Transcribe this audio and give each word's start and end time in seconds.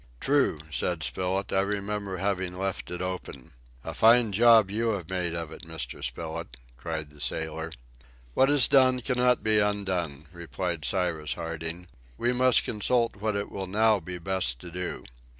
"True," 0.19 0.59
said 0.71 1.03
Spilett, 1.03 1.53
"I 1.53 1.61
remember 1.61 2.17
having 2.17 2.57
left 2.57 2.89
it 2.89 3.03
open." 3.03 3.51
"A 3.83 3.93
fine 3.93 4.31
job 4.31 4.71
you 4.71 4.93
have 4.93 5.11
made 5.11 5.35
of 5.35 5.51
it, 5.51 5.61
Mr. 5.61 6.03
Spilett," 6.03 6.57
cried 6.75 7.11
the 7.11 7.21
sailor. 7.21 7.71
"What 8.33 8.49
is 8.49 8.67
done 8.67 9.01
cannot 9.01 9.43
be 9.43 9.59
undone," 9.59 10.25
replied 10.31 10.85
Cyrus 10.85 11.33
Harding. 11.33 11.85
"We 12.17 12.33
must 12.33 12.63
consult 12.63 13.17
what 13.17 13.35
it 13.35 13.51
will 13.51 13.67
now 13.67 13.99
be 13.99 14.17
best 14.17 14.57
to 14.61 14.71
do." 14.71 15.05